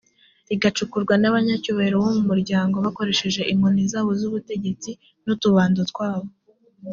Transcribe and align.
rigacukurwa 0.49 1.13
n’abanyacyubahiro 1.17 1.95
bo 2.03 2.09
mu 2.17 2.23
muryango, 2.29 2.75
bakoresheje 2.85 3.41
inkoni 3.51 3.81
zabo 3.91 4.11
z’ubutegetsi, 4.19 4.89
n’utubando 5.25 5.79
twabo. 5.91 6.27